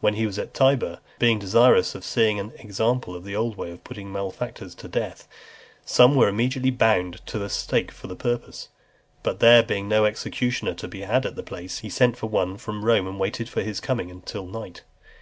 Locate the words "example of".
2.58-3.24